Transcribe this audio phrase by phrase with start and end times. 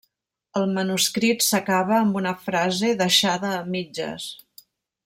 [0.61, 4.29] El manuscrit s'acaba amb una frase deixada a mitges.